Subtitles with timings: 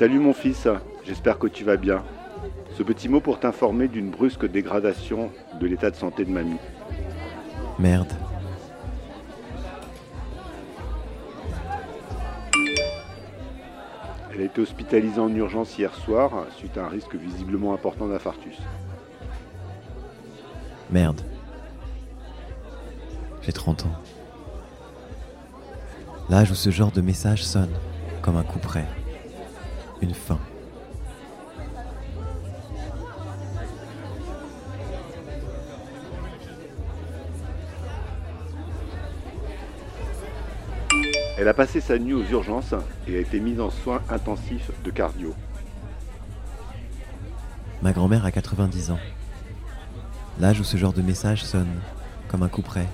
[0.00, 0.66] Salut mon fils,
[1.04, 2.02] j'espère que tu vas bien.
[2.74, 5.30] Ce petit mot pour t'informer d'une brusque dégradation
[5.60, 6.56] de l'état de santé de mamie.
[7.78, 8.10] Merde.
[14.32, 18.56] Elle a été hospitalisée en urgence hier soir suite à un risque visiblement important d'infarctus.
[20.90, 21.20] Merde.
[23.42, 24.02] J'ai 30 ans.
[26.30, 27.74] L'âge où ce genre de message sonne
[28.22, 28.86] comme un coup près.
[30.02, 30.38] Une fin.
[41.38, 42.74] Elle a passé sa nuit aux urgences
[43.08, 45.34] et a été mise en soins intensifs de cardio.
[47.82, 48.98] Ma grand-mère a 90 ans.
[50.38, 51.80] L'âge où ce genre de message sonne
[52.28, 52.86] comme un coup près.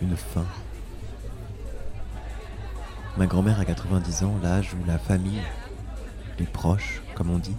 [0.00, 0.44] Une fin.
[3.16, 5.42] Ma grand-mère a 90 ans, l'âge où la famille,
[6.42, 7.54] les proches, comme on dit,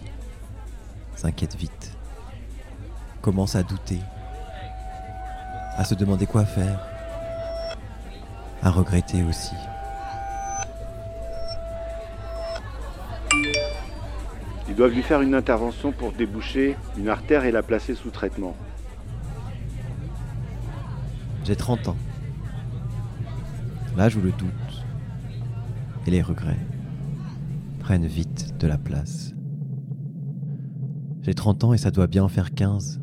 [1.16, 1.96] s'inquiètent vite,
[3.22, 4.00] commencent à douter,
[5.78, 6.86] à se demander quoi faire,
[8.62, 9.56] à regretter aussi.
[14.68, 18.54] Ils doivent lui faire une intervention pour déboucher une artère et la placer sous traitement.
[21.46, 21.98] J'ai 30 ans.
[23.96, 24.86] L'âge où le doute
[26.06, 26.73] et les regrets
[27.84, 29.36] prennent vite de la place.
[31.22, 33.02] J'ai 30 ans et ça doit bien en faire 15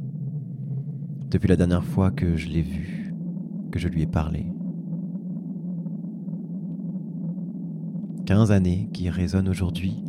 [1.30, 3.14] depuis la dernière fois que je l'ai vu,
[3.70, 4.46] que je lui ai parlé.
[8.24, 10.02] 15 années qui résonnent aujourd'hui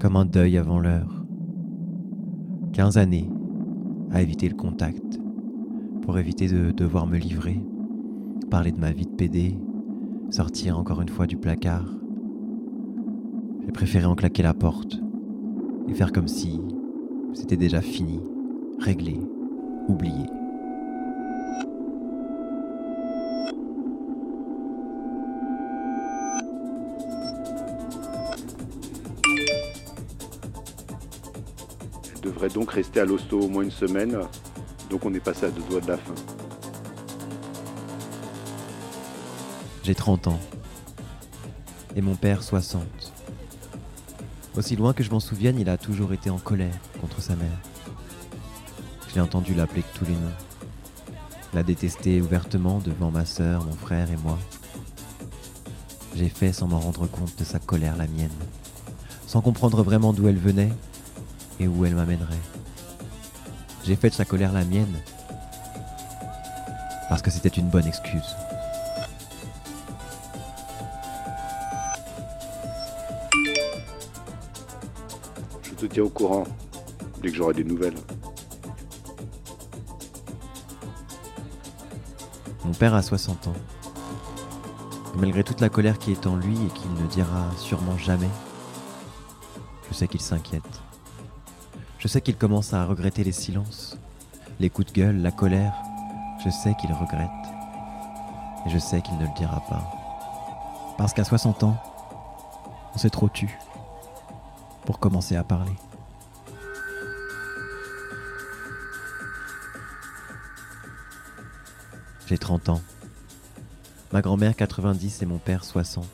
[0.00, 1.24] comme un deuil avant l'heure.
[2.72, 3.30] 15 années
[4.10, 5.20] à éviter le contact,
[6.02, 7.64] pour éviter de devoir me livrer,
[8.50, 9.56] parler de ma vie de PD,
[10.30, 12.03] sortir encore une fois du placard.
[13.64, 14.98] J'ai préféré en claquer la porte
[15.88, 16.60] et faire comme si
[17.32, 18.20] c'était déjà fini,
[18.78, 19.18] réglé,
[19.88, 20.26] oublié.
[32.14, 34.18] Elle devrait donc rester à l'hosto au moins une semaine,
[34.90, 36.14] donc on est passé à deux doigts de la fin.
[39.82, 40.40] J'ai 30 ans.
[41.96, 43.13] Et mon père 60.
[44.56, 47.58] Aussi loin que je m'en souvienne, il a toujours été en colère contre sa mère.
[49.08, 50.32] Je l'ai entendu l'appeler tous les noms.
[51.52, 54.38] La détester ouvertement devant ma sœur, mon frère et moi.
[56.14, 58.30] J'ai fait sans m'en rendre compte de sa colère la mienne,
[59.26, 60.72] sans comprendre vraiment d'où elle venait
[61.58, 62.34] et où elle m'amènerait.
[63.84, 64.94] J'ai fait de sa colère la mienne
[67.08, 68.36] parce que c'était une bonne excuse.
[75.86, 76.44] Tiens au courant
[77.22, 77.96] dès que j'aurai des nouvelles.
[82.64, 83.54] Mon père a 60 ans.
[85.16, 88.30] Malgré toute la colère qui est en lui et qu'il ne dira sûrement jamais,
[89.88, 90.62] je sais qu'il s'inquiète.
[91.98, 93.98] Je sais qu'il commence à regretter les silences,
[94.60, 95.74] les coups de gueule, la colère.
[96.44, 97.30] Je sais qu'il regrette.
[98.66, 99.82] Et je sais qu'il ne le dira pas.
[100.98, 101.76] Parce qu'à 60 ans,
[102.94, 103.58] on s'est trop tu
[104.84, 105.74] pour commencer à parler.
[112.26, 112.82] J'ai 30 ans.
[114.12, 116.06] Ma grand-mère 90 et mon père 60.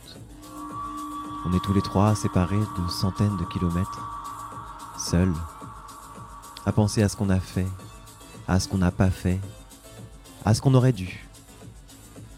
[1.46, 4.00] On est tous les trois séparés de centaines de kilomètres,
[4.98, 5.34] seuls,
[6.66, 7.66] à penser à ce qu'on a fait,
[8.46, 9.40] à ce qu'on n'a pas fait,
[10.44, 11.28] à ce qu'on aurait dû,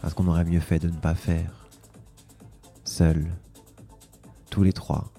[0.03, 1.51] à ce qu'on aurait mieux fait de ne pas faire.
[2.85, 3.25] Seuls,
[4.49, 5.12] tous les trois.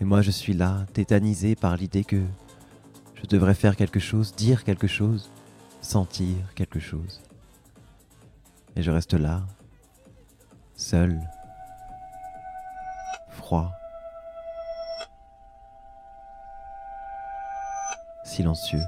[0.00, 2.22] Et moi je suis là, tétanisé par l'idée que
[3.14, 5.30] je devrais faire quelque chose, dire quelque chose,
[5.80, 7.22] sentir quelque chose.
[8.76, 9.42] Et je reste là,
[10.76, 11.18] seul,
[13.30, 13.72] froid,
[18.24, 18.82] silencieux.